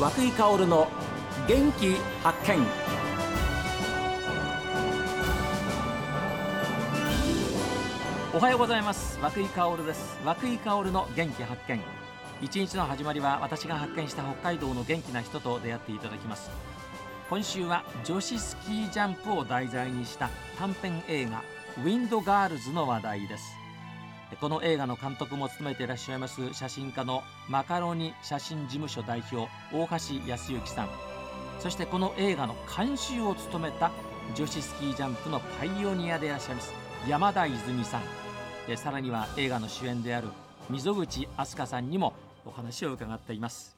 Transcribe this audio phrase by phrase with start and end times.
[0.00, 0.88] 和久井薫の
[1.46, 2.66] 元気発見。
[8.32, 9.18] おはようございます。
[9.20, 10.18] 和久井薫です。
[10.24, 11.82] 和久井薫の元気発見。
[12.40, 16.50] 一日の始まりは私が発見した北海道の元気な人と出会っていただきます。
[17.28, 21.42] 今週は女子スキージャンプを題材にした短編映画
[21.84, 23.59] ウィンドガールズの話題です。
[24.38, 30.88] この映画の監督も務めていらっしゃいます写真家のマカロニ写真事務所代表大橋康之さん。
[31.58, 33.90] そしてこの映画の監修を務めた
[34.34, 36.72] 女子スキージャンプのパイオニアでいらっしゃいます
[37.08, 38.76] 山田泉さん。
[38.76, 40.28] さらには映画の主演である
[40.68, 42.14] 溝口飛鳥さんにも
[42.46, 43.76] お話を伺っています。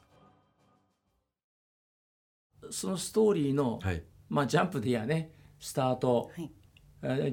[2.69, 6.51] そのストーリーの、はい、まあ、ジャンプでやねスタート、はい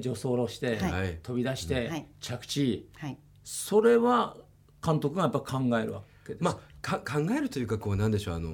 [0.01, 4.35] 助走路して、はい、飛び出して、はい、着地、はい、それは
[4.83, 8.49] 監督がやっぱ考えるわけですまあか考えるというかこうなんでしょうあの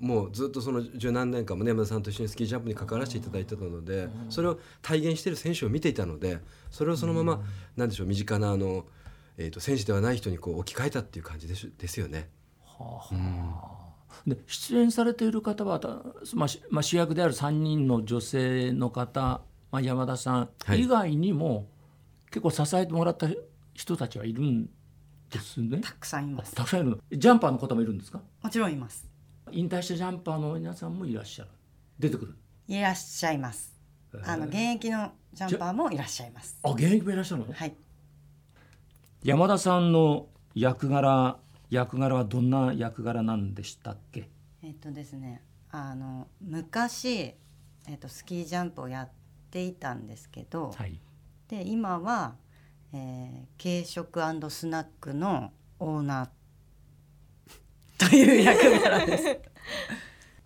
[0.00, 6.38] もうずっとその十何年間もね山田さんと一緒にスキージャンプに関わらせていただいてたのでそれを体現している選手を見ていたので
[6.70, 7.42] それをそのまま
[7.76, 8.84] なんでしょう身近なあの、
[9.36, 12.28] えー、と選手ではない人にこう置き換えたっていう感じですですよね。
[12.64, 15.80] はあ、うん、で出演されている方は、
[16.34, 21.66] まあまあ、主役である3人の女性の方まあ、山田さん以外にも、はい、
[22.30, 23.28] 結構支えてもらった
[23.74, 24.68] 人たちはいるん
[25.30, 25.78] ですね。
[25.78, 26.54] たくさんいます。
[26.54, 28.20] たくさんいるジャンパーの方もいるんですか？
[28.42, 29.08] もちろんいます。
[29.52, 31.50] 引退したジャンパーの皆さんもいらっしゃる。
[31.98, 32.36] 出てくる。
[32.68, 33.76] いらっしゃいます。
[34.24, 36.58] あの現役のジャンパーもいらっしゃいます。
[36.62, 37.52] あ現役もいらっしゃるの？
[37.52, 37.74] はい。
[39.22, 41.38] 山田さんの役柄
[41.70, 44.28] 役柄はどんな役柄なんでしたっけ？
[44.62, 47.34] えっとですねあの昔、
[47.86, 49.10] えっと、スキージャンプをやっ
[49.50, 50.98] ていたんですけど、はい、
[51.48, 52.36] で今は、
[52.92, 54.20] えー、軽食
[54.50, 56.28] スナックのオーナー
[58.10, 59.18] という役柄で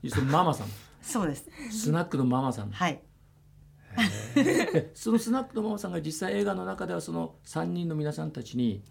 [0.08, 0.20] す。
[0.22, 0.66] ママさん？
[1.02, 1.48] そうです。
[1.70, 2.70] スナックのママさん？
[2.70, 3.00] はい。
[4.94, 8.82] そのスナックのママさんが実際映画の中ではその3人の皆さんたちに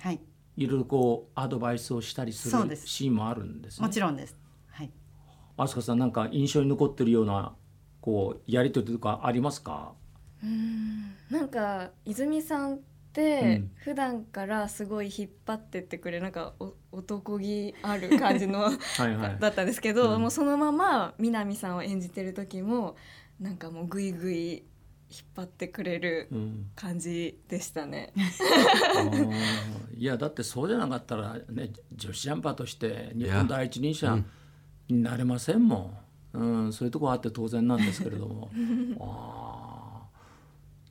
[0.56, 4.38] いろいろこうアドバイスをしたりするシーンもあるんです、ね、もちろんです。
[4.70, 4.92] はい。
[5.58, 7.54] 飛鳥さんなんか印象に残ってるような
[8.00, 9.94] こうやり取りとかありますか？
[10.44, 11.16] うん。
[11.30, 12.80] なんか泉さんっ
[13.14, 16.54] て普段からすごい引っ張ってってくれなんか
[16.92, 18.62] 男気ある感じの
[18.98, 22.96] はい、だったんですけど、うん、もうそのまま南さんを演じてる時も
[23.40, 24.64] なんかもうグイグイ
[25.14, 26.28] 引っ張ってくれる
[26.76, 28.14] 感じでしたね。
[29.94, 34.18] うん、いやだってそうじゃなかったらね女子ジャンパーとして日本第一人者
[34.90, 35.94] になれませんも
[36.34, 38.50] ん、うん、そういうとこあって当然なんですけれども。
[39.00, 39.63] あ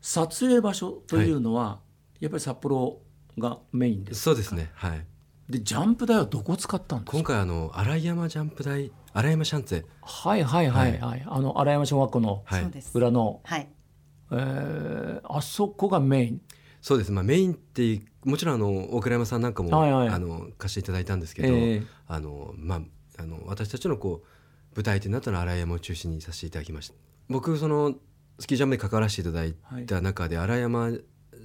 [0.03, 1.81] 撮影場所というのは、は
[2.21, 3.01] い、やっぱり札幌
[3.39, 4.71] がメインですそうですね。
[4.75, 5.07] はい。
[5.49, 7.17] でジャンプ台はどこ使ったんですか？
[7.17, 12.45] 今回あの荒山ジャンプ台荒山シャンツェはいはいはいはい、はい、あの荒山小学校の
[12.95, 13.69] 裏の、はい、
[14.31, 16.41] えー、あそこがメイン。
[16.81, 22.81] そうです、まあ、メインってもちろんあの大倉山さんなんかも、はいはい、あの貸していただいたんですけど、えー、あのまあ
[23.19, 24.27] あの私たちのこう
[24.75, 26.95] 舞台となったのは荒山を中心にさせていただきました。
[27.29, 27.95] 僕その
[28.39, 29.55] スキージャンプに関わらせていただい
[29.87, 30.91] た中で、荒山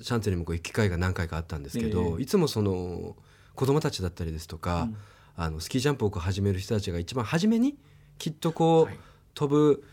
[0.02, 3.16] シャンツェにもこう行く機会が何回かあったんですけど、えー、いつもその
[3.56, 4.98] 子供たちだったりですとか、うん、
[5.36, 7.75] あのスキージャンプをこう始める人たちが一番初めに
[8.18, 8.98] きっとこう、はい、
[9.34, 9.84] 飛ぶ、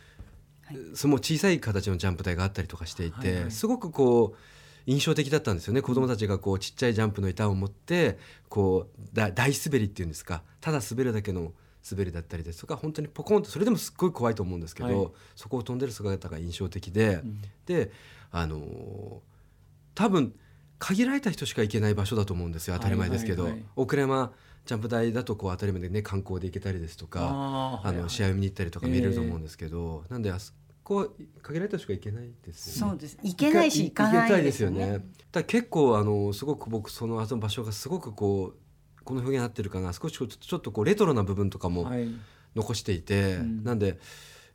[0.66, 4.36] はい、その小さい形のジャンプ台があったりとかしていて、すごくこう
[4.86, 5.80] 印象的だったんですよね。
[5.80, 8.18] 子供たちがこうちっちゃいジャンプの板を持って
[8.48, 11.52] こう大滑りっていうんですかただ滑るだけの
[11.90, 17.90] 滑りだったりですとか本当にポコンとそれでもすっごい怖いと思うんですけど、はい、そこを飛んでる姿が印象的で、うん、で
[18.30, 19.20] あの
[19.94, 20.34] 多分
[20.78, 24.32] 限られた人しか行けない場所だと思うんですよ当たり前ですけど、はいはいはい、奥山
[24.66, 30.52] ジャンプ台だとこう当たり前でね観光で行けたりですとかあの試合を見に行ったりとか見れると思うんですけど、えー、なんであそ
[30.82, 32.90] こ限られた人しか行けないですよね。
[32.92, 33.18] そうです。
[33.22, 35.00] 行けないし行かないですよね。
[35.32, 38.63] だ結構あのすごく僕そのあの場所がすごくこう
[39.04, 41.90] この表現合ってるかな少しちょっとこうレトロな部分とかも
[42.56, 43.98] 残していて、はい、なんで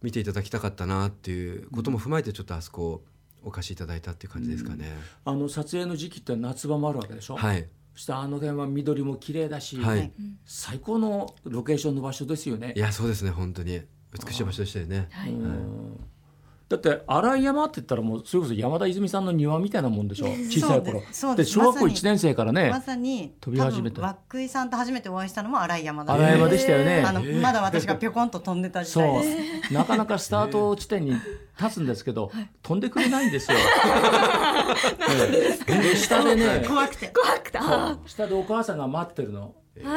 [0.01, 3.03] 見ていただきたかったなっていうことも踏まえてちょっとあそこ
[3.43, 4.93] お貸しいただいたっていう感じですかね。
[5.25, 7.35] うん、あの撮影の時期って夏場もあるわけでしょ？
[7.35, 7.67] はい。
[7.93, 10.11] そしてあの辺は緑も綺麗だし、はい、
[10.45, 12.73] 最高のロケーションの場所ですよね。
[12.75, 13.81] いやそうですね本当に
[14.25, 15.07] 美しい場所でしたよね。
[15.11, 15.33] はい。
[15.33, 15.41] はい
[16.69, 20.27] だって荒井山って言ったらもうそれこそ山田泉さんの庭みたいなもんでしょ？
[20.51, 21.01] 小さい頃。
[21.36, 27.04] で小学校1年生からねまさに飛び始めた涌井さんと初めてお会いしたのも荒井山だ荒井山でしたよね。
[27.04, 29.27] あのまだ私がぴょこんと飛んでた時代で。
[29.68, 31.13] すなかなかスタート地点に
[31.60, 32.31] 立つんですけど、
[32.62, 33.57] 飛んでくれないんですよ。
[35.68, 37.07] で下でね怖くて。
[37.13, 37.57] 怖くて。
[38.06, 39.56] 下でお母さんが待ってるの。
[39.75, 39.89] へ、うん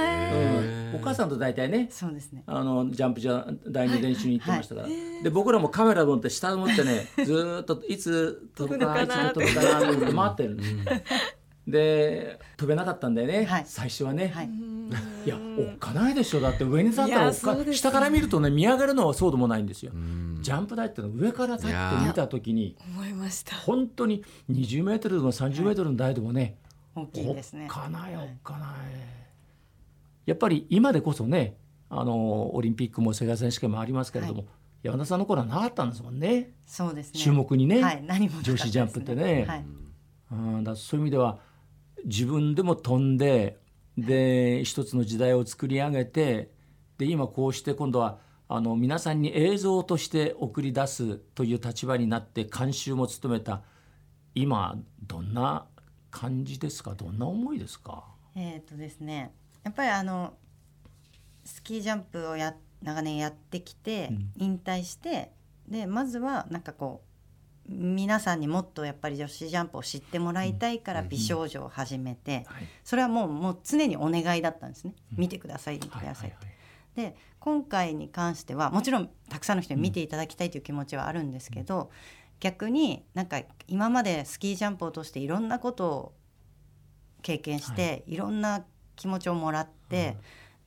[0.95, 2.43] お母さんと大体ねそうですね。
[2.47, 4.97] あのジャンプじゃ第二練習に行ってましたから、はい。
[4.97, 10.59] はい、で僕らもカメラ持って下を持ってね ずっといつ飛ぶかいつ飛ぶかなって待ってる、
[11.67, 14.51] で飛べなかったんだよね、はい、最初はね、はい、
[15.25, 16.41] いやおっかないでしょ。
[16.41, 19.93] だって上に立ったらおっか、ね、下から見るとね見上げるのはそうでもないんですよ。
[20.41, 23.55] ジャンプ台ってのは上から立って見た時に思いました。
[23.57, 26.59] 本当に20メートルでも30メートルの台でもね、
[26.97, 27.65] 大きいですね。
[27.65, 28.71] おっかないおっかない、
[30.27, 31.57] やっぱり今でこそね
[31.89, 34.49] あのオリンピックも世界選手権もありますけれども、はい、
[34.85, 36.55] 山田さんの頃はなかったんですもんね。
[36.67, 37.21] そうですね。
[37.21, 39.65] 注目にね、はい、何も、ね、女子ジャンプってね、はい、
[40.33, 40.65] うん。
[40.65, 41.39] だそういう意味では
[42.05, 43.61] 自分でも飛んで
[43.99, 46.51] で一つの時代を作り上げて
[46.99, 53.63] で今こうして今度はあの皆さんに映像として送り出すという立場になって監修も務めた
[54.35, 55.67] 今どんな
[56.11, 56.95] 感じですか？
[56.95, 58.05] どんな思いですか？
[58.35, 60.35] えっ、とですねやっぱりあの
[61.45, 65.33] スキージャンプをや長年やってきて、引退して
[65.69, 67.03] でまずはなんかこ
[67.69, 72.45] う皆さんにもっとやっぱり女子ジャンプを知ってもらいたいから美少女を始めて、
[72.83, 76.47] それはもうもう常にお願いだったんですね、見てください見てくださいって。
[76.95, 81.91] で今回に関してはもちろんたくさんの人に見ていただきたいという気持ちはあるんですけど、
[82.41, 86.13] 逆になんか今までスキージャンプを通していろんなことを
[87.23, 88.65] 経験して、い、ろんな
[88.97, 90.17] 気持ちをもらって、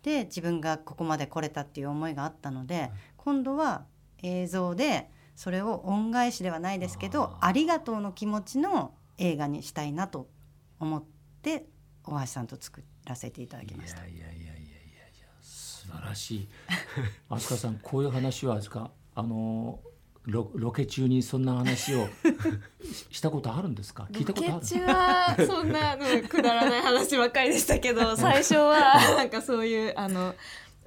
[0.03, 3.85] で自分がここまで来れたっていう思いがあったので、今度は
[4.21, 10.29] 映像でそれを恩返しではないですけどありがとうの気持ちの映画にしたいなと
[10.79, 11.03] 思っ
[11.41, 11.65] て
[12.03, 14.05] 大橋さんと作らせていただきました。
[14.05, 16.47] いやいやいやいやいや素晴らしい。
[17.29, 19.79] 飛鳥さんこういう話はですかあの
[20.27, 22.07] ロロケ中にそんな話を
[23.11, 24.07] したことあるんですか？
[24.11, 24.53] 聞いたことある？
[24.53, 30.35] ロケ中はそんなくだらない話ばっかりでしたけど 最初はなんかそういうあの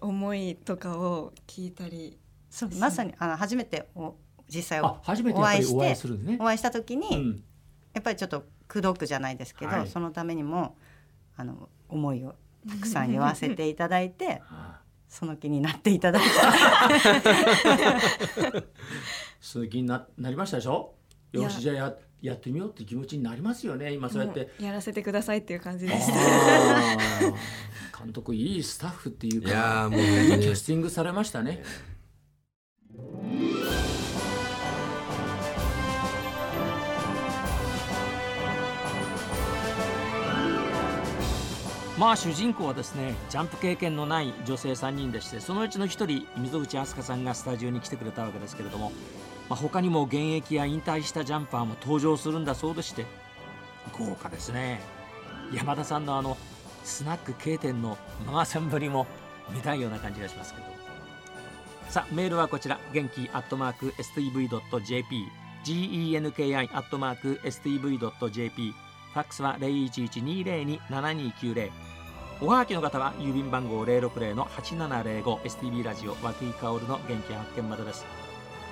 [0.01, 2.19] 思いとかを聞いたり
[2.51, 4.17] そうまさにあの初めてお
[4.49, 5.63] 実際お会いしてお会い、
[6.25, 7.45] ね、お会いした時に、うん、
[7.93, 10.77] やっぱりちょっと口説くじゃないですけど、はい、そのためにも
[11.37, 12.35] あの思いを
[12.69, 14.43] たくさん 言わせていただいて
[15.09, 16.49] その気になっていただいた
[19.41, 20.95] その気にななりましたでしょ？
[21.33, 23.93] よしじゃあややってみようって気持ちになりますよね。
[23.93, 24.51] 今そうやって。
[24.61, 26.13] やらせてくださいっていう感じでした。
[28.03, 29.49] 監督いいスタッフっていうか。
[29.49, 31.63] いやもう、ね、キャスティングされましたね。
[41.99, 48.93] まあ主人公はですねジャンプ経験のない女性3人でしてそのうちの1人溝口飛鳥さんがスタジオに来てくれたわけですけれども、
[49.49, 53.07] まあ、他にも現役や引退したジャンパーも登場するんだそうでして
[53.99, 54.81] 豪華ですね。
[55.53, 56.37] 山田さんのあの
[56.85, 57.97] スナック K 店の
[58.27, 59.07] ママさんぶりも
[59.51, 60.67] 見たいような感じがしますけど。
[61.89, 62.79] さあメールはこちら。
[62.93, 65.27] 元気アットマーク STV.jp
[65.65, 71.71] genki アットマーク STV.jp ファックスは0112027290
[72.41, 78.07] おはがきの方は郵便番号060-8705 STB ラジオ和久井薫の元気発見までです。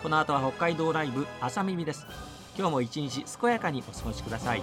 [0.07, 2.07] この後は北海道ライブ朝耳です。
[2.57, 4.63] 今日も一日健やかにお過ごしください。